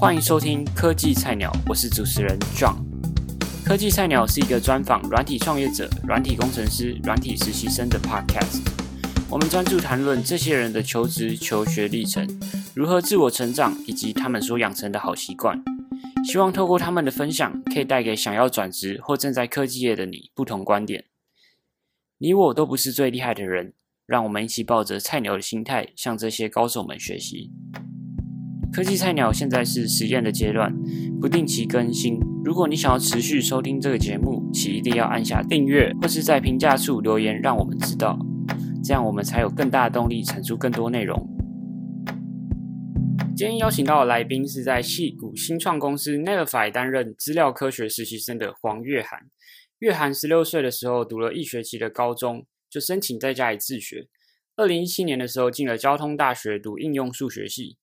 [0.00, 2.76] 欢迎收听科技菜鸟，我是主持人 John。
[3.62, 8.66] 科技菜鸟是一个专访软体创业者、软体工程师、软体实习生的 Podcast。
[9.28, 12.26] 我们专注谈论这些人的求职、求学历程，
[12.74, 15.62] 如何自我成长，以及他们所养成的好习惯。
[16.24, 21.04] 希望透过他们的分享，可以带给想要转职或正在科技业的你不同观点。
[22.16, 23.74] 你我都不是最厉害的人，
[24.06, 27.50] 让我们一起抱着菜鸟的心态，向这些高手们学习。
[28.72, 30.72] 科技菜鸟现在是实验的阶段，
[31.20, 32.20] 不定期更新。
[32.44, 38.16] 如果你想要持续收听这个节目，请一定要按下订阅，或是在评价处留言，让我们知道，
[38.84, 41.28] 这样我们才有更大的动力产出更多内容。
[43.36, 49.18] 今天邀请到的来宾是在戏谷新创公司 Neverify 担任资料科学实习生的黄月涵。
[49.80, 54.06] 月涵十六岁的时候读了一学期的高中，就申请在家里自学。
[54.54, 57.78] 二零一七年的时候进了交通大学读应用数学系。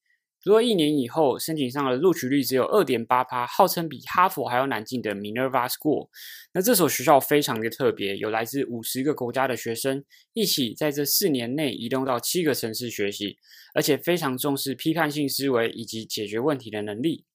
[0.47, 6.07] 读了一年以后，申请上了录取率只有二点八趴，号称比哈佛还要难进的 Minerva School。
[6.53, 13.35] 那这所学校非常的特别，有来自五十个国家的学生一起在这四年内移动到七个城市学习，
[13.73, 17.25] 而且非常重视批判性思维以及解决问题的能力。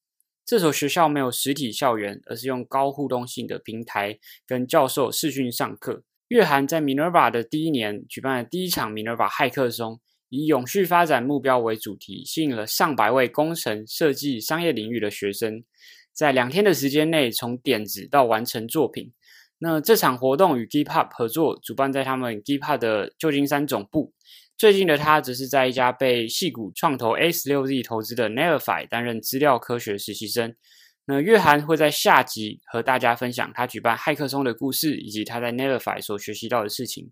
[0.46, 6.02] 这所学校没有实体校园，而是用高互动性的平台跟教授视讯上课。
[6.28, 10.00] 月涵在 Minerva 的第一年举办了第一场 Minerva 骇客松。
[10.34, 15.62] 以永续发展目标为主题，吸引了上百位工程、设计、商业领域的学生，
[16.10, 19.12] 在两天的时间内，从点子到完成作品。
[19.58, 24.14] 那这场活动与 GitHub 合作，主办在他们 GitHub 的旧金山总部。
[24.56, 30.56] 最近的他，则是在一家被戏股创投 A 十六 Z 投资的 Neverify 担任资料科学实习生。
[31.04, 37.10] 那月涵会在下集和大家分享他举办骇客松的故事，以及他在 Neverify 所学习到的事情。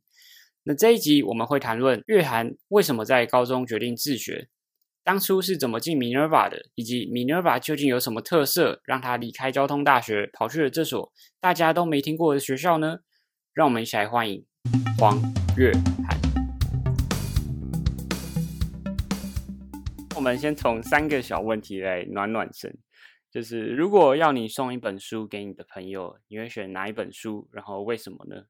[0.62, 4.50] 那这一集我们会谈论月涵为什么在高中决定自学，
[5.02, 11.10] 当初是怎么进 Minerva 的，以及 Minerva 究竟有什么特色，让他离开交通大学，跑去了这所
[11.40, 12.98] 大家都没听过的学校呢？
[13.54, 14.44] 让我们一起来欢迎
[14.98, 15.18] 黄
[15.56, 15.72] 月
[16.06, 16.20] 涵。
[20.14, 22.76] 我们先从三个小问题来暖暖身，
[23.30, 27.48] 就是如果要你送一本书给你的朋友，你会选哪一本书？
[27.50, 28.44] 然后为什么呢？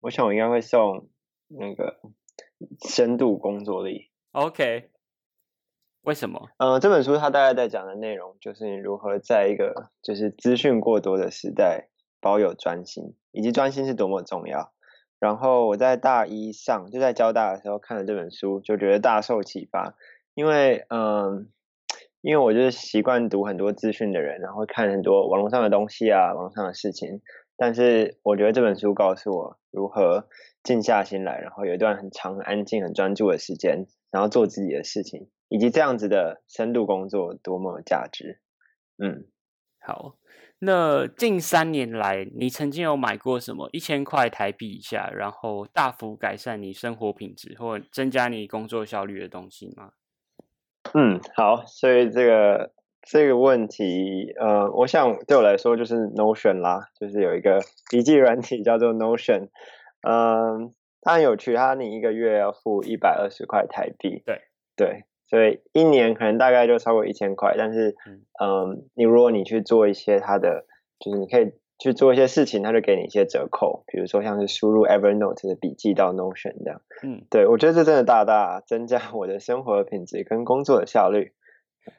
[0.00, 1.08] 我想我应该会送。
[1.58, 2.00] 那个
[2.88, 4.90] 深度工作力，OK？
[6.02, 6.48] 为什么？
[6.56, 11.88] 呃，这本书它大概在讲的内容就是你如何在一个就是资讯过多的时代
[12.20, 14.72] 保有专心，以及专心是多么重要。
[15.20, 19.94] 然后我在大一上就在交大的时候看了这本书，就觉得大受启发。
[20.34, 21.48] 因为嗯，
[22.20, 27.20] 因为我就是习惯读很多资讯的人，然后看很多网络上的东西啊，网络上的事情。
[27.56, 30.26] 但是我觉得这本书告诉我如何。
[30.62, 38.40] 静下心来，然后有一段很长、很安静、很专注的时间，然后做自己的事情，以及这样子的深度工作多么有价值。
[38.98, 39.26] 嗯，
[39.80, 40.16] 好。
[40.64, 49.90] 那近三年来，你曾经有买过什么一千块台币以下，然后大幅改善你生活品质或增加你工作效率的东西吗？
[50.94, 51.66] 嗯，好。
[51.66, 57.58] 所以这个这个问题，呃，我想对我来说就是 Notion 啦，就是有一个
[57.90, 59.48] 笔记软体叫做 Notion。
[60.02, 64.42] 嗯，它很有趣，它你一个月要付一百二十块台币，对
[64.76, 67.54] 对，所以一年可能大概就超过一千块。
[67.56, 67.96] 但是，
[68.40, 70.66] 嗯，你如果你去做一些它的，
[70.98, 76.80] 就是你可以去做一些事情，它就给你一些折扣，比如说像是输入 Evernote 的笔记到 Notion 这样。
[77.02, 81.32] 嗯，对我觉得这真的大大增加我的生活品质跟工作的效率。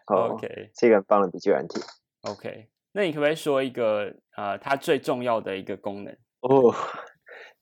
[0.05, 1.81] OK，是一个很棒的笔记软体。
[2.21, 6.13] OK，那你可不可以说一个呃，它最重要的一个功能？
[6.41, 6.73] 哦。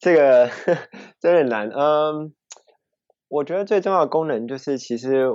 [0.02, 0.50] 这个
[1.22, 2.34] 真的难，嗯，
[3.30, 5.28] 我觉得最重要的功能就是，其实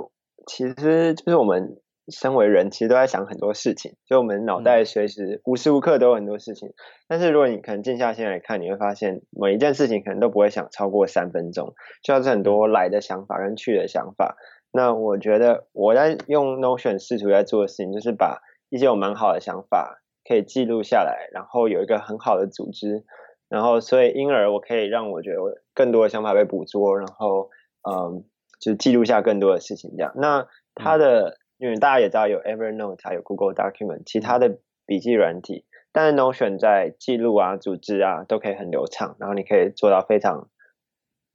[0.45, 1.79] 其实就是我们
[2.09, 6.73] 身为人，其实都在想很多事情，就我们脑袋随时无时无刻都有很多事情。
[7.07, 11.73] 但是如果你可能静下心来看，你会发现每一件事情可能都不会想超过三分钟，
[12.03, 14.35] 就要是很多来的想法跟去的想法。
[14.73, 23.05] 那我觉得我在用 Notion 试图在做的事情，就是把一些我蛮好的想法可以记录下来，然后有一个很好的组织。
[23.49, 27.49] 然后，所以因而我可以让我觉得我更多的想法被捕捉，然后
[27.89, 28.25] 嗯，
[28.59, 30.11] 就记录下更多的事情这样。
[30.17, 40.49] 那它的，因为大家也知道有 Evernote，还有 Google Document，其他的笔记软体，但是 Notion 在记录啊、组织啊都可以很流畅，然后你可以做到非常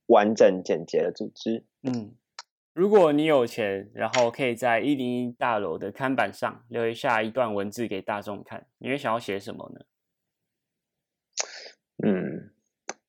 [0.06, 1.64] 完整简洁的组织。
[1.82, 2.12] 嗯，
[2.74, 9.86] 如果你有钱，然后可以在一零一大楼的看板上留下一段文字给大众看，你会想要写什么呢？
[12.02, 12.50] 嗯，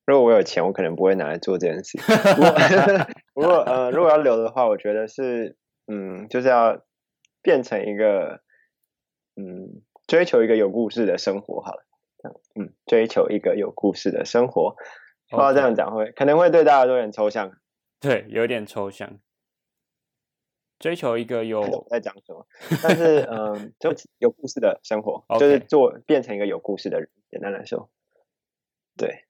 [0.05, 1.97] 如果我有钱，我可能不会拿来做这件事。
[3.33, 5.57] 不过，呃，如果要留的话，我觉得是，
[5.87, 6.83] 嗯，就是要
[7.41, 8.41] 变成一个
[9.35, 11.83] 嗯，追求一个有故事的生活好了。
[12.55, 14.75] 嗯，追求一个有故事的生活，
[15.29, 17.51] 不知道这样讲会可能会对大家都有点抽象。
[17.99, 19.19] 对，有点抽象。
[20.79, 22.45] 追求一个有在讲什么，
[22.83, 27.09] 但是嗯， 就有故事的生活，就是做变成一个有故事的人。
[27.29, 27.89] 简单来说，
[28.97, 29.25] 对，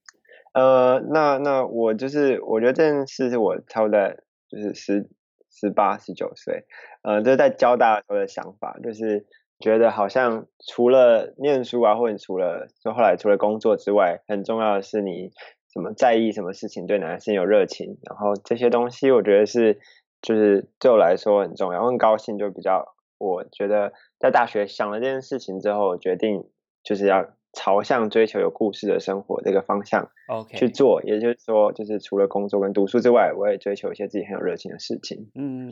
[0.54, 4.18] 呃，那那我就是我觉得这件事是我超在
[4.50, 5.10] 就是十
[5.50, 6.65] 十八十九岁，
[7.01, 9.25] 呃，就是在交大的时候的想法，就是
[9.60, 15.31] 觉得好像除了念书啊，或者除了就后来除了工作之外，很重要的是你
[15.74, 19.80] 怎么在意什么事情，对哪件事情有热情，然后这些东西，我觉得是。
[20.25, 26.50] 就是对我来说很重要，我很高兴，就比较我觉得在大学想了这件事情之后，决定
[26.81, 31.02] 就是要朝向追求有故事的生活这个方向，OK 去做。
[31.04, 35.30] 也就是说，就是除了工作跟读书之外，我也追求一些自己很有热情的事情。
[35.36, 35.72] 嗯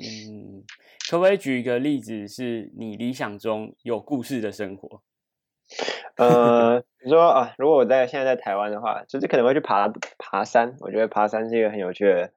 [1.10, 5.02] 可不可以举一个例子，是你理想中有故事的生活？
[6.18, 10.76] 呃，你说啊，如果我在现在在台湾的话，就是可能会去爬爬山。
[10.80, 12.32] 我觉得爬山是一个很有趣的。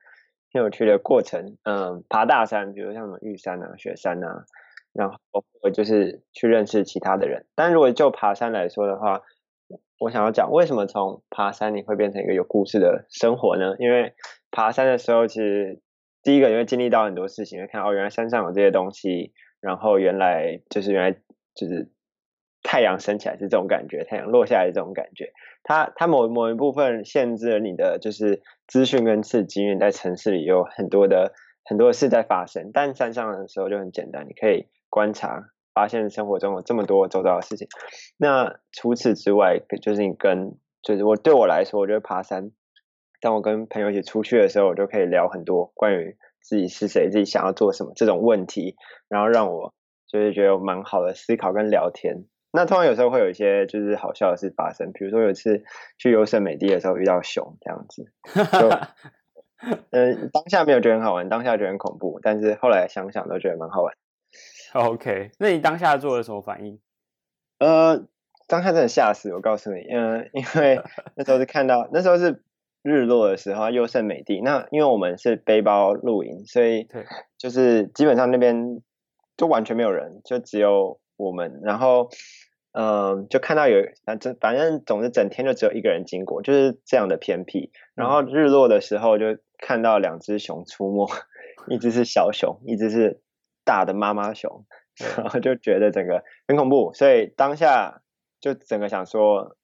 [0.53, 4.45] 很有趣的过程，嗯，爬大山，比如像什么玉山啊、雪山啊，
[4.93, 5.19] 然后
[5.61, 7.45] 我就是去认识其他的人。
[7.57, 9.23] 但如果就爬山来说的话，
[9.99, 13.77] 我想要讲为什么从爬山你会变成一个有故事的生活呢？
[13.79, 14.15] 因为
[14.51, 15.81] 爬山的时候，其实
[16.23, 21.19] 第一个你会经历到很多事情，会看哦，原来山上有这些东西，然后原来就是原来
[21.55, 21.91] 就是。
[22.67, 25.35] 太阳升起来是这种感觉，太阳落下来是这种感觉。
[25.65, 32.71] 它它某某一部分限制了你的就是资讯跟刺激，因为在城市里有很多的很多的事在发生。
[32.73, 37.69] 但山上的时候就很简单，你可以观察，发现生活中有这么多周遭的事情。
[38.17, 42.53] 那除此之外，就是你跟就是我对我来说，我觉得爬山，
[43.21, 48.77] 当我跟朋友一起出去的时候，我就可以聊很多关于自己是谁、自己想要做什么这种问题，
[49.09, 49.75] 然后让我
[50.07, 52.25] 就是觉得蛮好的思考跟聊天。
[52.53, 55.65] 那通常有时候会有一些就是好笑的事发生，比如说有一次
[55.99, 58.13] 去优胜美地的时候遇到熊这样子，
[58.61, 58.69] 就
[59.91, 63.95] 呃当下没有觉得很好玩，当下觉得很恐怖，但是后来想想都觉得蛮好玩。
[64.91, 66.81] OK，那你当下做了什么反应？
[67.59, 68.07] 呃，
[68.49, 70.83] 当下真的吓死我，告诉你，嗯， 因为
[71.15, 72.43] 那时候是看到那时候是
[72.83, 74.41] 日落的时候，优胜美地。
[74.41, 76.89] 那因为我们是背包露营，所以
[77.39, 78.83] 就是基本上那边
[79.37, 82.11] 就完全没有人，就只有我们，然后。
[82.77, 87.71] 嗯，就看到有反正反正总之整天就只有一个人经过，就是这样的偏僻。
[87.95, 89.27] 然后日落的时候就
[89.59, 91.07] 看到两只熊出没，
[91.71, 93.21] 一只是小熊，一只是
[93.65, 94.67] 大的妈妈熊，
[95.17, 96.93] 然 后就觉得整个很恐怖。
[96.95, 98.03] 所以当下
[98.41, 99.57] 就整个想说，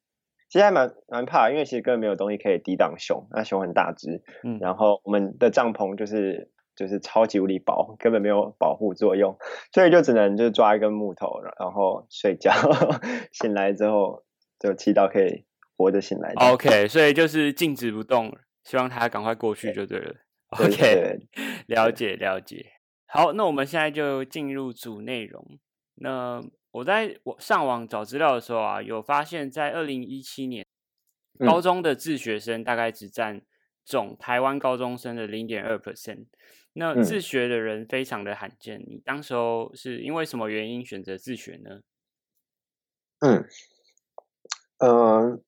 [0.49, 4.23] 其实还蛮蛮怕，因为其实根本没有东西可以抵挡熊，那熊很大只。
[4.45, 6.51] 嗯，然后我们的帐篷就是。
[6.77, 9.37] 就是超级无力薄，根本没有保护作用，
[9.71, 12.53] 所以就只能就抓一根木头，然后睡觉。
[13.33, 14.25] 醒来之后
[14.59, 15.45] 就祈祷可以
[15.77, 16.33] 活着醒来。
[16.37, 20.15] OK，所以就是静止不动，希望它赶快过去就对了。
[20.53, 21.19] OK，
[21.67, 22.65] 了解了解。
[23.13, 25.59] 好，那我们现在就进入主内容。
[25.97, 26.41] 那
[26.71, 30.65] 我在我上网找资料的时候啊，有发现，在二零一七年，
[31.41, 33.43] 高中的自学生大概只占
[33.85, 36.27] 总台湾高中生的零点二 percent。
[36.75, 41.81] 那自学的人非常的罕见，你当时候是因为什么原因选择自学呢？
[43.19, 43.45] 嗯，
[44.79, 45.43] 呃，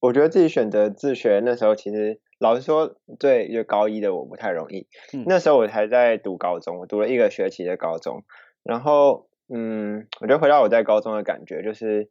[0.00, 4.86] 我觉得自己选择自学那时候，其实老实说，对，就高一的我不太容易。
[5.26, 8.24] 那时候我还在读高中，我读了一个学期的高中，
[8.62, 12.10] 然后，嗯，我觉得回到我在高中的感觉，就是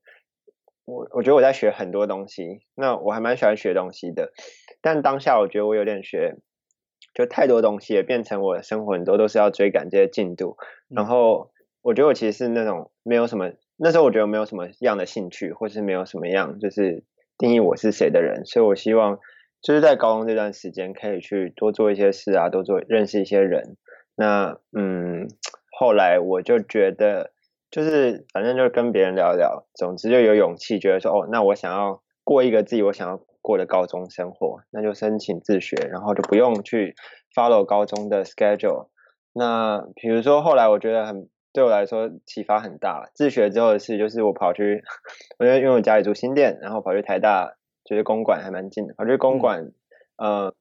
[0.85, 4.31] 我我觉得我在学很多东西，那我还蛮喜欢学东西的，
[4.81, 6.37] 但当下我觉得我有点学。
[7.13, 10.57] 就太多东西也变成我的生活很多都是要追赶这些进度，
[10.89, 11.49] 然后
[11.81, 17.05] 我觉得我其实是那种没有什么那时候我觉得没有什么样的兴趣，或是没有什么样就是
[17.37, 19.19] 定义我是谁的人，所以我希望
[19.65, 23.77] 就是在高中这段时间可以去多做一些事啊，多做认识一些人。
[24.15, 25.27] 那嗯，
[25.77, 27.31] 后来我就觉得
[27.71, 33.19] 就是反正就是跟别人聊聊，总之就有勇气觉得说哦，那我想要过一个自己我想要。
[33.45, 36.95] 过的高中生活，那就申请自学，然后就不用去
[37.35, 38.87] follow 高中的 schedule。
[39.33, 44.81] 那比如说后来我觉得很对我来说启发很大，自学之后的事就是我跑去，
[45.37, 47.53] 我觉得因为我家里住新店，然后跑去台大，
[47.85, 49.71] 觉得公馆还蛮近的，我觉得公馆，
[50.17, 50.53] 呃，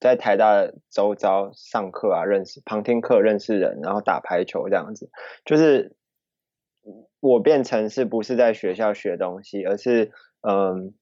[0.00, 5.10] 在台大周遭上课啊，认识旁听课，认识人，然后打排球这样子，
[5.44, 5.94] 就是
[7.20, 10.94] 我变成是不是在学校学东西，而是嗯。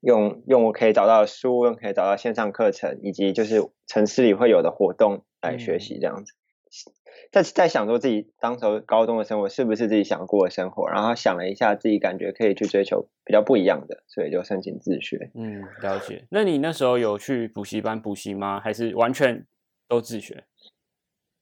[0.00, 6.34] 用用我可以找到的书，用可以找到线上课程，以及就是城市里会有的活动来学习这样子。
[7.30, 15.30] 在在想说自己当时候高中的生活是不是自己想过的生活，然后想了一下自己感觉可以去追求比较不一样的，所以就申请自学。
[15.34, 16.26] 嗯，了解。
[16.30, 18.60] 那你那时候有去补习班补习吗？
[18.60, 19.46] 还是完全
[19.88, 20.44] 都自学？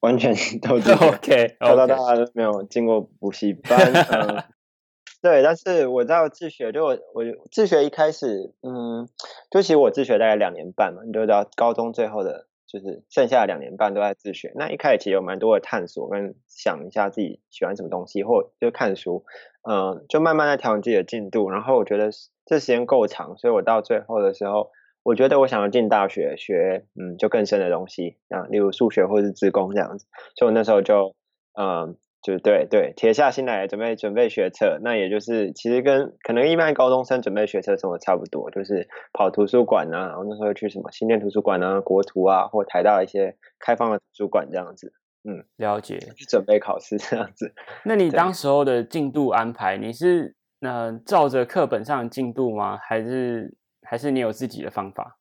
[0.01, 1.07] 完全都自学。
[1.07, 3.79] OK，从小到大都没有进过补习班。
[3.93, 4.43] 嗯，
[5.23, 9.09] 对，但是我知道自学，就我我自学一开始，嗯，
[9.51, 12.47] 就其实我自学大概两年半嘛，你就知道高中最后的。
[12.73, 19.27] 就是剩下的两年半都在自学，那一开始其实有蛮多的探索跟想一下自己喜欢什么东西，或就看书，
[19.69, 21.51] 嗯，就慢慢在调整自己的进度。
[21.51, 22.11] 然后我觉得
[22.47, 24.71] 这时间够长，所以我到最后的时候，
[25.03, 30.07] 我觉得我想要进大学学，嗯，就更深的东西啊，例如数学或是自工这样子。
[30.37, 31.15] 所以我那时候就，
[31.61, 31.99] 嗯。
[32.23, 44.93] 就对对，铁下心来准备准备学测，那也就是其实跟可能一般高中生准备学测生活差不多，就是跑图书馆啊，然后那时候去什么新店图书馆啊、国图啊，或台大一些开放的图书馆这样子。
[45.25, 45.99] 嗯，了解。
[46.29, 47.55] 准备考试这样子。
[47.85, 52.79] 那你当时候的进度安排，你是那照着课本上的进度吗？
[52.81, 55.19] 还是还是你有自己的方法？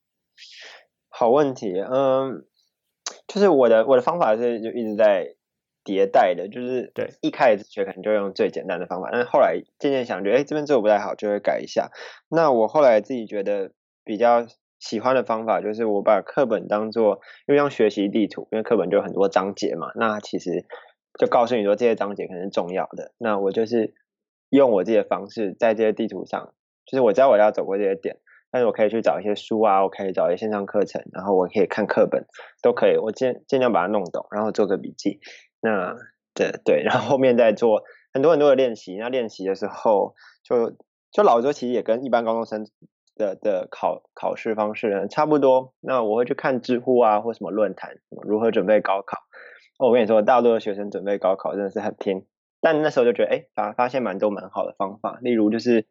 [1.10, 2.46] 好问题，嗯，
[3.28, 5.36] 就是我的我的方法是就一直在。
[5.84, 11.90] 迭代的，就是对一开始学可能就用最简单的方法，但是后来渐渐想觉得，哎，这边做不太好，就会改一下。
[12.30, 13.72] 那我后来自己觉得
[14.04, 14.46] 比较
[14.80, 20.66] 喜欢的方法，就是我把课本当做，因为像学习地图，因为课本就有很多章节嘛，那其实
[21.20, 23.12] 就告诉你说这些章节可能是重要的。
[23.18, 23.94] 那我就是
[24.50, 26.54] 用我自己的方式，在这些地图上，
[26.86, 28.18] 就是我知道我要走过这些点，
[28.52, 32.26] 但是我可以去找一些书啊，我可以找一些线上课程，然后我可以看课本，
[32.62, 35.20] 都可以，我尽尽量把它弄懂，然后做个笔记。
[35.62, 35.96] 那
[36.34, 38.96] 对对，然后后面再做很多很多的练习。
[38.96, 40.72] 那练习的时候，就
[41.12, 42.66] 就老周其实也跟一般高中生
[43.16, 45.74] 的的考考试方式差不多。
[45.82, 49.20] 那我会去看知乎啊，或什么论坛，如何准备高考。
[49.78, 52.26] 我跟你说，大多的学生准备高考真的是很拼，
[52.62, 55.20] 但那时候就觉得，哎，发发现蛮多蛮好的方法。
[55.22, 55.86] 例如就是，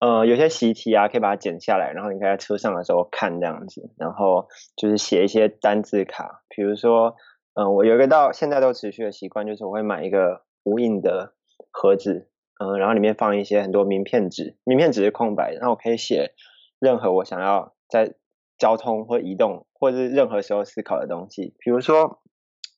[0.00, 3.90] 呃，有些习题啊，可以把它剪下来，然后你可以在车上的时候看这样子。
[3.96, 7.16] 然后就是写一些单字卡，比如说。
[7.60, 11.34] 嗯，我有一个到现在都持续的习惯，就是我会买一个无印的
[11.72, 12.28] 盒子，
[12.60, 16.34] 嗯，然后里面放一些很多名片纸，名片纸是空白，然后我可以写
[16.78, 18.14] 任何我想要在
[18.58, 21.56] 交通或移动或者是任何时候思考的东西。
[21.58, 22.22] 比如说，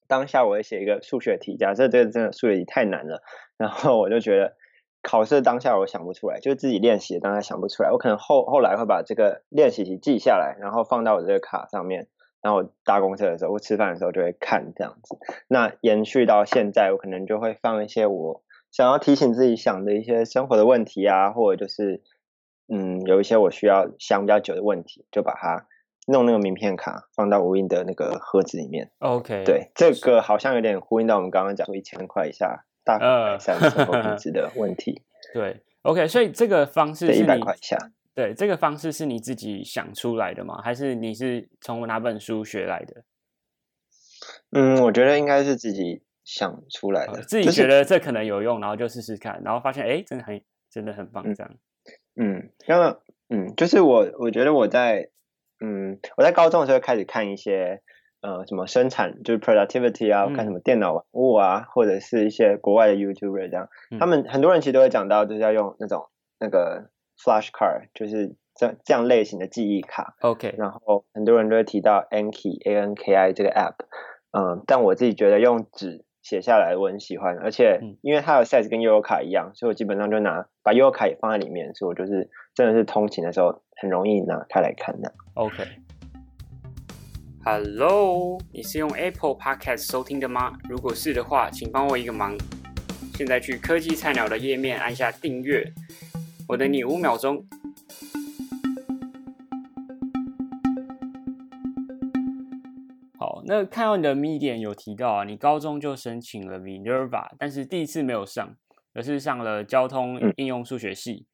[0.08, 3.22] 当下我会写一个数学题，假设这个真的数学题太难了，
[3.58, 4.56] 然后我就觉得
[5.02, 12.08] 考试当下我想不出来，就自己练习当下想不出来，我可能后后来会把这个练习题记下来，然后放到我这个卡上面。
[12.42, 15.18] 然后搭公车的时候或吃饭的时候就会看这样子，
[15.48, 22.02] 那延续到现在，我可能就会放一些我想要提醒自己想的一些生活的问题啊，或者就是
[22.68, 25.66] 嗯有一些我需要想比较久的问题，就把它
[26.06, 28.90] 弄那个名片卡放到无印的那个盒子里面。
[29.00, 35.02] OK，对，这个好像有点呼应到我们刚刚讲说一千块以下大改善生活品 质的问题。
[35.34, 37.76] 对，OK，所以这个方式是一百块以下。
[38.20, 40.60] 对，这个方式是你自己想出来的吗？
[40.62, 43.02] 还是你是从哪本书学来的？
[44.50, 51.50] 嗯，我觉得应该是自己想出来的，自己觉得这可能有用，然后就试试看，然后发现哎，真的很真的很棒，这样。
[52.14, 53.00] 嗯，那么
[53.30, 55.08] 嗯，就是我我觉得我在
[55.58, 57.80] 嗯我在高中的时候开始看一些
[58.20, 66.90] 呃什么生产就是 productivity 啊，看什么电脑物啊，或者是一些国外的 YouTuber 这样，他们很多人其实都会讲到就是要用那种那个。
[67.22, 70.54] Flash card 就是这这样类型的记忆卡，OK。
[70.56, 73.74] 然后很多人都会提到 Anki A N K I 这个 App，
[74.30, 85.12] 嗯，但我自己觉得用纸写下来我很喜欢，而且因为它的 size 跟悠游卡一样，所以我基本上就拿把悠游卡也放在里面，所以我就是真的是通勤的时候很容易拿开来看的。
[85.34, 85.64] OK。
[87.44, 90.52] Hello，你是用 Apple Podcast 收听的吗？
[90.68, 92.36] 如果是的话，请帮我一个忙，
[93.14, 95.64] 现在去科技菜鸟的页面按下订阅。
[96.50, 97.46] 我等你五秒钟。
[103.16, 108.56] 好，那看到你的 Medium 有提到啊，你高中就申请了 Minerva，但是第一次没有上，
[108.94, 111.28] 而是上了交通应用数学系。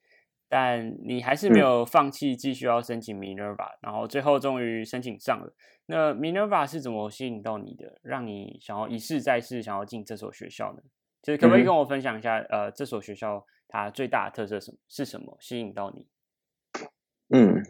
[0.51, 5.51] 但你还是没有放弃，继续要申请 Minerva，然后最后终于申请上了。
[5.87, 10.83] 那 Minerva 是怎么吸引到你的，让你想要一试再试，想要进这所学校呢？
[11.23, 13.43] 就是可不可以跟我分享一下，呃，这所学校？
[13.69, 16.07] 它最大的特色什么是什么吸引到你？
[17.29, 17.63] 嗯，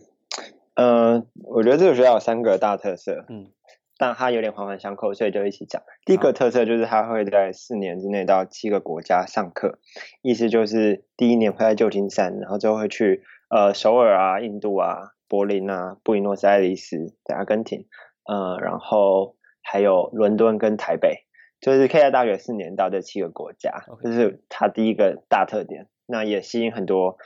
[0.74, 3.50] 呃，我觉得这个学校有三个大特色，嗯，
[3.96, 5.82] 但它有点环环相扣，所以就一起讲。
[6.04, 9.78] 第一个特色就是它会在四年之内到七个国家上课，
[10.20, 17.86] 意思就是第一年会在旧金山，然后之后会去呃首尔啊、印度啊、柏林啊、布宜诺斯艾利斯、阿根廷，
[18.24, 21.25] 呃，然后还有伦敦跟台北。
[21.60, 25.88] 就是可以在大学四年到这七个国家这是它第一个大特点。
[26.06, 27.18] 那也吸引很多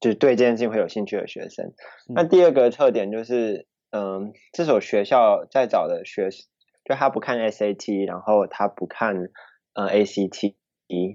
[0.00, 1.72] 就是对这件事情会有兴趣的学生。
[2.08, 6.30] 那嗯第二个特点就是，嗯，这所学校在找的学，
[6.84, 9.28] 就他不看 SAT，然后他不看
[9.74, 10.54] 呃 ACT，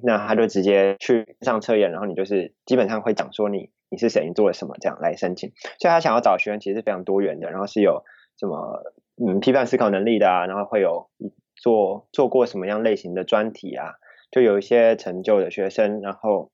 [0.04, 5.52] 那他就直接去上测验，然后你就是基本上会讲说你你是谁，你做了什么这样来申请。
[5.80, 8.06] 所以他想要找的学生其实是非常多元的，然后是有
[8.40, 8.82] 什么
[9.18, 11.10] 嗯批判思考能力的啊，然后会有
[11.58, 13.96] 做做过什么样类型的专题啊，
[14.32, 16.52] 就有一些成就的学生，然后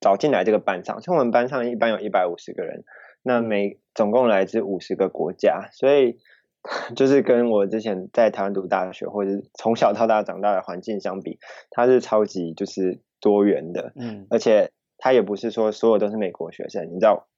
[0.00, 1.00] 找进来这个班上。
[1.00, 2.84] 像我们班上一般有一百五十个人，
[3.22, 6.18] 那每总共来自五十个国家，所以
[6.96, 11.38] 就是跟我之前在台湾读大学或者是从小到大长大的环境相比，
[11.70, 13.92] 它是超级就是多元的。
[13.96, 17.28] 嗯而且他也不是说所有都是美国学生，你知道，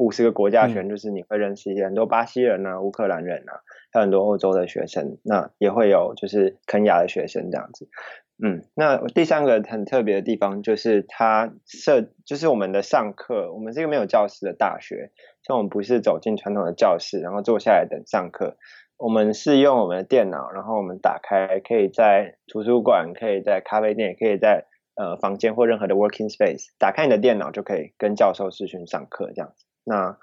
[0.00, 3.60] 五十个国家选，就是你会认识一些很多巴西人啊、乌克兰人啊，
[3.92, 7.86] 还有很多欧洲的学生，那也会有就是肯雅的学生这样子。
[8.42, 15.10] 嗯，那第三个很特别的地方就是它设，就是我们的上课，我们是一个没有教室的大学，
[15.46, 18.56] 像我们不是走进传统的教室，然后坐下来等上课，
[18.96, 24.64] 我们是用我们的电脑，然后我们打开，可以在图书馆，可以在咖啡店，也可以在
[24.94, 29.66] 呃房间或任何的 working space，打开你的电脑就可以跟教授视讯上课这样子。
[29.90, 30.16] 那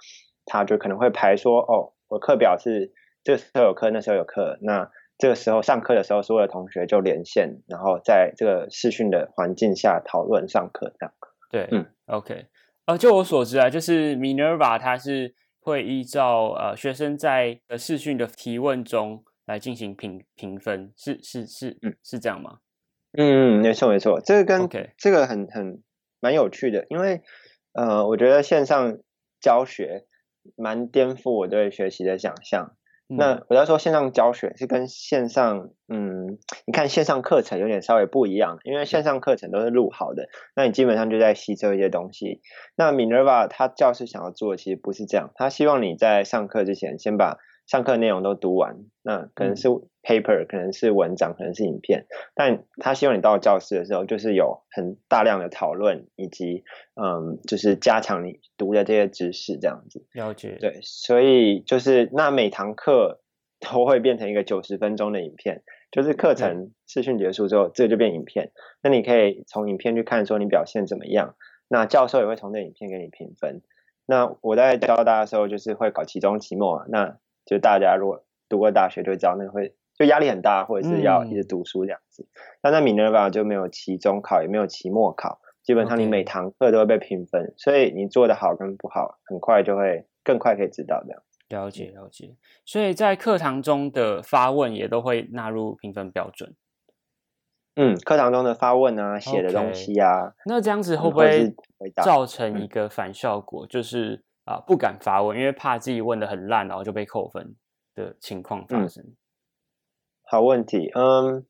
[0.45, 2.93] 他就可能会排说，哦，我课表是
[3.23, 11.13] 这个时候有课，那时候有课，那这个时候上课的时候，所有的同学就连线，然后在这个视讯的环境下讨论上课这样。
[11.51, 12.45] 对，嗯，OK，
[12.85, 21.95] 呃，就我所知啊，就是 Minerva 它是会依照呃学生在呃视讯的提问中来进行评评分，是是是，嗯。
[22.03, 22.59] 是这样吗？
[23.17, 25.81] 嗯，没错没错，这个跟这个很很
[26.19, 27.21] 蛮有趣的，因为
[27.73, 28.99] 呃，我觉得线上
[29.39, 30.05] 教学
[30.55, 32.73] 蛮颠覆我对学习的想象。
[33.09, 42.41] 那嗯我要说线上教学是跟线上，嗯，你看线上课程有点稍微不一样，因为线上课程都是录好的，那你基本上就在吸收一些东西。
[42.75, 49.67] 那 Minerva 他教室想要做的其实不是这样，他希望你在上课之前先把上课内容都读完，那可能是
[50.01, 56.63] paper，、可能是文章，可能是影片，但他希望你到教室的时候，就是有很大量的讨论，以及
[56.95, 60.05] 嗯，就是加强你读的这些知识这样子。
[60.13, 63.21] 了解，对，所以就是那每堂课
[63.59, 68.51] 都会变成一个九十分钟的影片，就是课程视讯结束之后，这个就变影片。
[68.81, 71.35] 那你可以从影片去看说你表现怎么样，
[71.67, 73.61] 那教授也会从这影片给你评分。
[74.05, 77.17] 那我在教大家的时候，就是会搞期中、期末啊，那
[77.47, 82.27] 就大家如果读过大学就会知道，那个会就压力很大，或者是要一直读书这样子。
[82.61, 91.23] 那在 Minerva 就没有期中考，也没有期末考，基本上你每堂课都会被评分，所以你做的好跟不好，很快就会更快可以知道这样。
[91.49, 92.35] 了解了解。
[92.65, 96.53] 所以在课堂中的发问也都会纳入评分标准。
[97.79, 101.53] 嗯，课堂中的发问啊，写的东西啊，那这样子会不会
[102.03, 107.55] 造成嗯一个反效果，就是啊、不敢发问，因为怕自己问的很烂，然后就被扣分
[107.93, 109.03] 的情况发嗯生？
[110.23, 111.45] 好问题，嗯，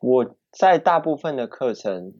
[0.00, 2.12] 我在大部分的课程，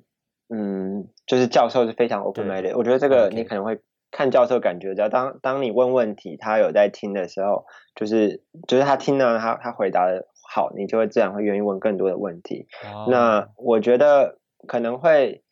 [0.48, 12.68] 嗯，就是教授是非常 open minded，我觉得这个你可能会看教授感觉到，当当你问问题，他有在听的时候，就是就是他听了他他回答的好，你就会自然会愿意问更多的问题。
[12.84, 15.44] 哦那我觉得可能会，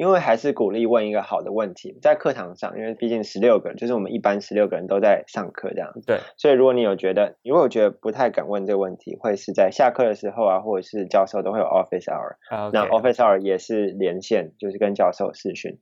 [0.00, 15.78] 因为还是鼓励问一个好的问题，在课堂上，因为毕竟十六个，就是我们一般十六个人都在上课这样子，对，所以如果你有觉得，如果觉得不太敢问这个问题，会是在下课的时候啊，或者是教授都会有 office hour，、啊那 OK，office hour 也是连线，就是跟教授视讯，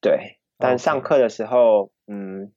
[0.00, 2.52] 对，但上课的时候，嗯。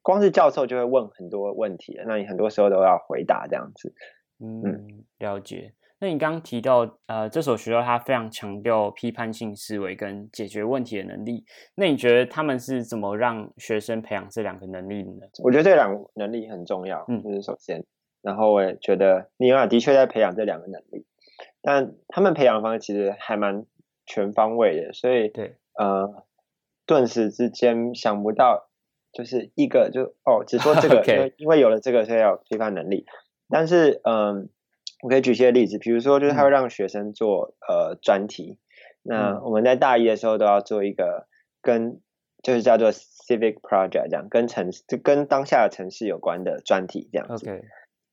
[0.00, 3.92] 光是教授就会问很多问题，那你很多时候都要回答这样子。
[4.40, 5.74] 嗯，了解。
[6.00, 11.44] 那你刚刚提到，呃，这所学校它非常强调批判性思维跟解决问题的能力。
[11.74, 15.26] 那你觉得他们是怎么让学生培养这两个能力的呢？
[15.42, 17.84] 我觉得这两个能力很重要，嗯就是首先，
[18.22, 21.04] 然后我也觉得尼尔的确在培养这两个能力，
[21.62, 23.66] 但他们培养的方式其实还蛮
[24.06, 26.24] 全方位的，所以对，呃，
[26.86, 28.68] 顿时之间想不到，
[29.12, 33.04] 就是一个就哦，只说这个 因为因为有了这个，所以要有批判能力，
[33.48, 34.48] 但是嗯，
[35.02, 38.58] 我可以举些例子，比如说就是他会让学生做、呃专题，
[39.02, 41.26] 那嗯我们在大一的时候都要做一个
[41.62, 42.00] 跟
[42.42, 47.48] 就是叫做 civic project 这样，跟城市就跟当下的城市有关的专题这样子。
[47.48, 47.62] OK，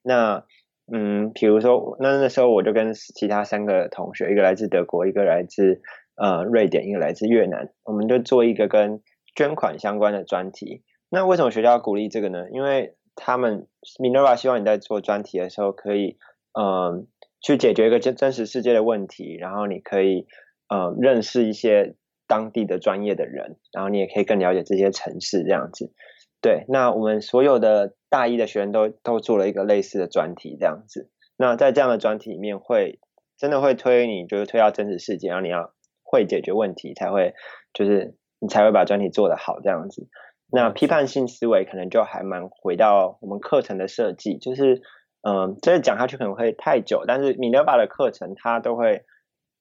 [0.04, 0.46] 那
[0.92, 5.82] 嗯，比如说那那时候我就跟其他三个同学，一个来自德国，一个来自
[6.16, 9.02] 呃瑞典，一个来自越南，我们就做一个跟
[9.36, 10.84] 捐款相关的专题。
[11.10, 12.50] 那为什么学校要鼓励这个呢？
[12.52, 13.68] 因为他们
[14.00, 16.18] Minerva 希望你在做专题的时候可以，
[16.58, 17.08] 嗯、
[17.42, 20.28] 去解决一个真真实世界的问题，然后你可以
[20.70, 21.96] 呃认识一些
[22.28, 25.94] 当地的专业的人，然后你也可以更了解这些城市这样子。
[26.42, 31.10] 对，那我们所有的大一的学生都都做了一个类似的专题这样子。
[31.38, 33.00] 那在这样的专题里面，会
[33.38, 37.34] 真的会推你，就是推到真实世界，然后你要会解决问题，才会
[37.74, 40.08] 就是你才会把专题做得好这样子。
[40.52, 44.82] 那批判性思维可能就还蛮回到我们课程的设计，就是
[45.28, 49.04] 嗯，这讲下去可能会太久，但是米勒巴的课程他都会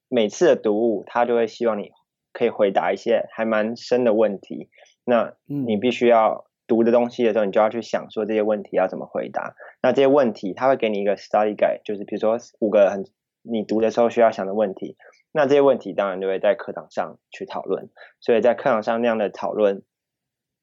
[0.08, 1.90] 每次的读物，他就会希望你
[2.34, 4.68] 可以回答一些还蛮深的问题。
[5.04, 9.54] 那你必须要读的东西的时候，你就要去想说这些问题要怎么回答。
[9.80, 13.04] 那这些问题他会给你一个 study guide，就是比如说五个很
[13.40, 14.96] 你读的时候需要想的问题。
[15.32, 17.88] 那这些问题当然就会在课堂上去讨论，
[18.20, 19.82] 所以在课堂上那样的讨论。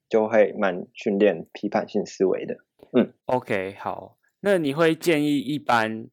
[0.09, 2.57] 就会蛮训练批判性思维的。
[2.91, 4.17] 嗯，OK，好。
[4.41, 6.07] 那你会建议一般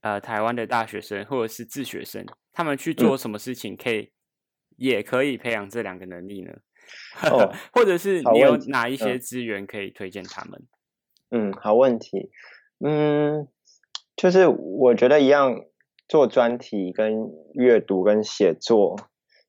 [0.00, 4.12] 呃台湾的大学生或者是自学生，他们去做什么事情可以
[4.76, 6.52] 也可以培养这两个能力呢？
[7.30, 10.62] 哦， 或者是你有哪一些资源可以推荐他们？
[11.30, 12.30] 嗯，好问题。
[12.78, 13.48] 嗯，
[14.14, 15.64] 就是我觉得一样
[16.06, 18.96] 做专题跟阅读跟写作，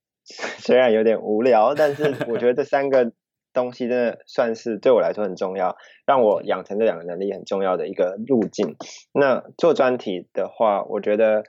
[0.25, 3.13] 虽然有点无聊，但是我觉得这三个。
[3.55, 8.75] 东西真的算是对我来说很重要，让我养成这两个能力很重要的一个路径。
[9.13, 11.43] 那做专题的话，我觉得，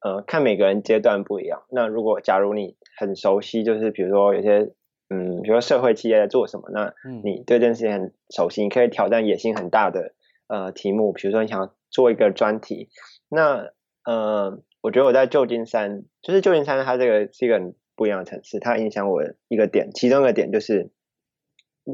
[0.00, 1.64] 呃，看每个人阶段不一样。
[1.70, 4.70] 那如果假如你很熟悉，就是比如说有些，
[5.10, 6.94] 嗯，比如说社会企业在做什么，那
[7.24, 10.14] 你对这件事情很熟悉，你可以挑战野心很大的
[10.46, 12.88] 呃题目，比如说你想要做一个专题。
[13.28, 13.72] 那
[14.04, 20.92] 呃，我觉得我在旧金山，就是旧金山它这个是一个很不一样的城市，它影响我一个点，其中一个点就是。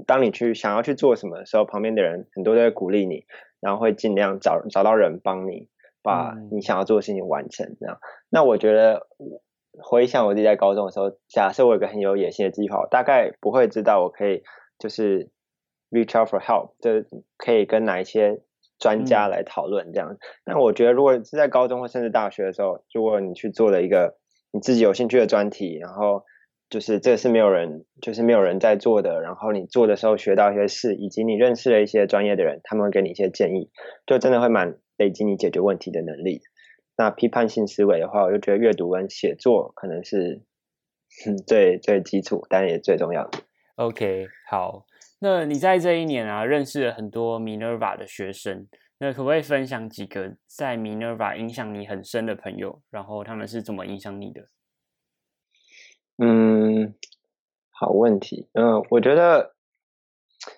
[0.02, 3.24] 当你去想要去做什么的时候，旁边的人很多都会鼓励你，
[3.60, 5.68] 然后会尽量找找到人帮你
[6.02, 7.76] 把你想要做的事情完成。
[7.78, 9.06] 这样，那我觉得
[9.82, 14.42] 回想我自己在高中的时候，假设我有个很有野心的计划，大概不会知道我可以
[14.78, 15.30] 就是
[15.90, 18.40] reach out for help，就可以跟哪一些
[18.78, 20.16] 专家来讨论这样。
[20.44, 24.16] 那我觉得，如果是在高中或甚至大学的时候，如果你去做了一个
[24.50, 26.24] 你自己有兴趣的专题，然后
[26.74, 29.20] 就是这是没有人，就是没有人在做的。
[29.20, 33.70] 然后你做的时候学到一些事，以及你认识了一些专业的人，他们会给你一些建议，
[34.08, 36.40] 就真的会蛮累积你解决问题的能力。
[36.96, 40.42] 那批判性思维的话，我就觉得阅读跟写作可能是
[41.46, 43.38] 最最基础，但也最重要的。
[43.76, 44.84] OK，好，
[45.20, 48.66] 那你在这一年啊，认识了很多 Minerva 的学生，
[48.98, 52.82] 那可不可以分享几个在 Minerva 影响你很深的朋友？
[52.90, 54.48] 然后他们是怎么影响你的？
[56.18, 56.94] 嗯，
[57.70, 58.48] 好问题。
[58.52, 59.54] 嗯，我觉得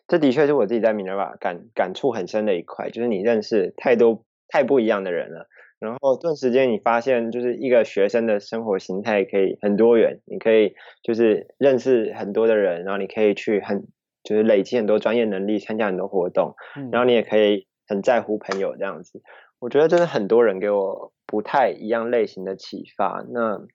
[0.07, 13.87] 这的确是我自己在 Minerva 感感触很深的一块，就是你认识太多太不一样的人了，然后顿时间你发现，就是一个学生的生活形态可以很多元，你可以就是认识很多的人，然后你可以去很
[14.23, 16.55] 就是累积很多专业能力，参加很多活动，
[16.93, 19.23] 然后你也可以很在乎朋友这样子。
[19.59, 23.25] 我觉得真的很多人给我不太一样类型的启发。
[23.31, 23.67] 那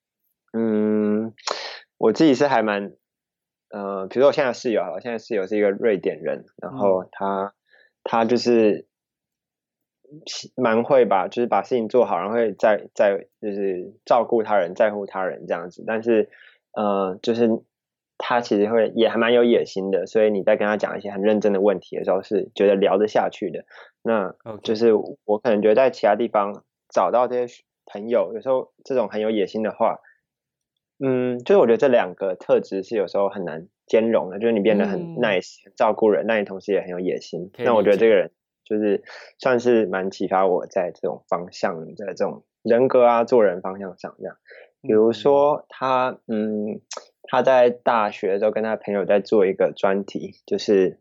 [0.54, 1.34] 嗯。
[1.98, 2.94] 我自己是还蛮，
[3.70, 7.54] 呃，比如说我现在室友，我现在室友是一个瑞典人，然后他
[8.04, 8.88] 他就是
[10.56, 15.84] 蛮会把，就是把事情做好，然后会在在就是照顾他人，在乎他人这样子。
[15.86, 16.32] 但是，
[16.74, 17.48] 呃，就是
[18.18, 23.64] 他其实会也还蛮有野心的，所以你在跟他讲一些很认真的问题的时候，是觉得聊得下去的。
[24.02, 24.34] 那
[24.64, 30.00] 就是我可能觉得在其他地方找到这些朋友，有时候这种很有野心的话。
[31.04, 37.50] 嗯，就是我觉得这两个特质是有时候很难兼容的，就是你变得很 nice，照顾人，那你同时也很有野心。
[37.58, 38.32] 那我觉得这个人
[38.64, 39.04] 就是
[39.40, 44.38] 算是蛮启发我在这种方向，在这种人格啊、做人方向上这样。
[44.84, 46.82] 比如说他，嗯，
[47.24, 51.00] 他在大学的时候跟他朋友在做一个专题，就是，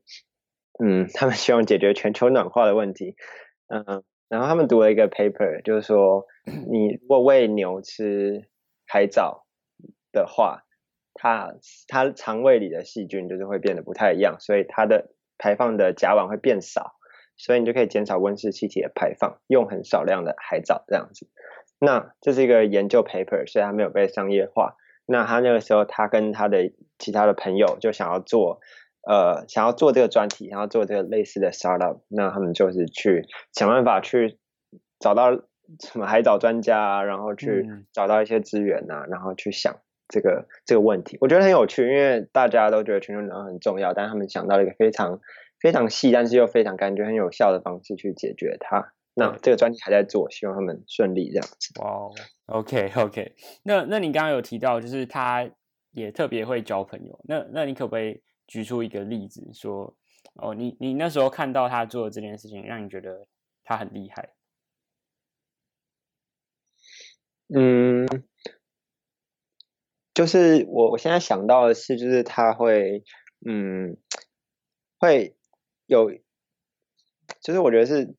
[0.83, 3.17] 嗯，他们希望解决全球暖化的问题。
[3.69, 8.49] 嗯，然后他们读了一个 paper，就是说，你如果喂牛吃
[8.87, 9.45] 海藻。
[10.13, 10.65] 的话，
[11.15, 11.55] 它
[11.89, 16.95] 它肠胃里的细菌就是会变得不太一样，所以它的排放的甲烷会变少，
[17.37, 21.29] 所以你就可以减少温室气体的排放，用很少量的海藻这样子。
[21.79, 24.77] 那这是一个研究 paper，所以它没有被商业化。
[25.07, 28.61] 那他那个时候，他跟他的其他的朋友就想要做，
[29.09, 32.03] 呃，想要做这个专题，想要做这个类似的 startup。
[32.07, 34.39] 那他们就是去想办法去
[35.01, 39.81] 找到什么海藻专家啊，然后去找到一些资源啊，然后去想。
[40.11, 45.21] 这个这个问题，我觉得很有趣，因为大家都觉得全球暖化很重要，但他们想到了一个非常
[45.61, 48.93] 非常细，但是又非常感觉很有效的方式去解决它。
[49.15, 51.81] 那这个专题还在做，希望他们顺利这样子。
[51.81, 52.11] 哇
[52.47, 55.51] ，OK OK，那那你刚刚有提到，就是他
[55.93, 59.97] 也特别会交朋友，那那你可不可以举出一个例子，说
[60.35, 63.27] 哦，你你那时候看到他做的这件事情，让你觉得
[63.65, 64.31] 他很厉害？
[67.53, 68.07] 嗯，
[70.15, 73.03] 就是我我现在想到的是，就是他会，
[73.47, 73.97] 嗯，
[74.99, 75.35] 会
[75.87, 76.11] 有，
[77.41, 78.15] 就是我觉得是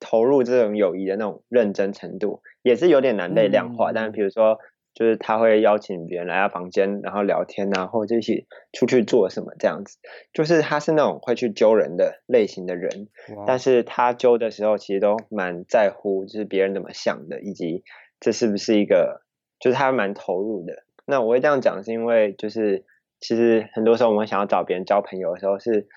[0.00, 3.92] 投入这种友谊的那种认真程度，也是有点难被量化。
[3.92, 4.58] 但是比如说，
[4.92, 9.98] 就是他会邀请别人来他房间，然后聊天啊，或者一起出去做什么这样子，
[10.32, 13.08] 就是他是那种会去揪人的类型的人。
[13.46, 17.84] 但是他揪的时候，其实都蛮在乎，就是别人怎么想的，以及。
[18.18, 19.26] 这是不是一个，
[19.60, 20.85] 就是他蛮投入的？
[21.06, 22.84] 那我会这样讲，是因为就是
[23.20, 25.88] 其实很多时候我们想要找别人交朋友的时候，是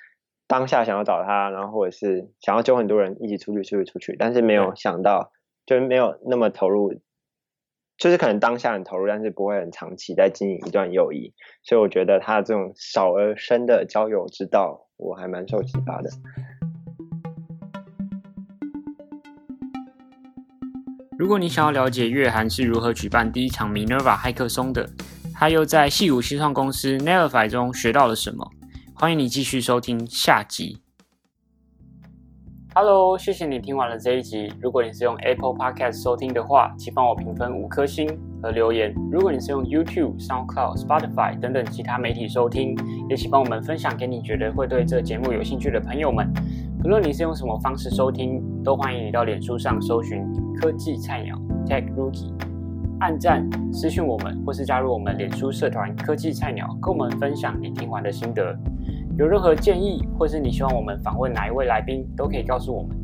[0.48, 5.32] 当下想要找他，然后或者是想要揪很多人一起出去出去出去，但是没有想到，
[5.66, 6.94] 就是没有那么投入，
[7.98, 11.34] 就是可能当下很投入，但是不会很长期在经营一段友谊。
[11.64, 16.10] 所以我觉得他这种少而深的交友之道，我还蛮受启发的。
[21.20, 24.90] 如果你想要了解月涵是如何举办第一场 Minerva 骇客松的，
[25.34, 28.50] 他又在戏骨新创公司 Nervify 中学到了什么？
[28.94, 30.82] 欢迎你继续收听下集。
[32.74, 34.50] Hello，谢谢你听完了这一集。
[34.62, 38.08] 如果你是用 Apple Podcast 收听的话，请帮我评分五颗星
[38.42, 38.96] 和留言。
[39.12, 42.78] 如果你是用 YouTube、SoundCloud、Spotify 等等其他媒体收听，
[43.10, 46.32] 也请帮我们分享给你觉得会对这节目有兴趣的朋友们。
[46.82, 50.22] 不论你是用什么方式收听，都欢迎你到脸书上搜寻
[50.56, 52.34] 科技菜鸟 Tech Rookie，
[53.00, 58.58] 按赞、私讯我们，或是加入我们脸书社团科技菜鸟，跟我们分享你听完的心得。
[59.18, 62.98] 有任何建议，或是你希望我们访问哪一位来宾，都可以告诉我们。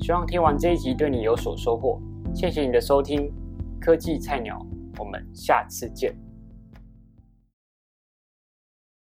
[0.00, 2.00] 希望听完这一集对你有所收获。
[2.34, 3.30] 谢谢你的收听，
[3.80, 4.64] 科技菜鸟，
[4.98, 6.14] 我们下次见。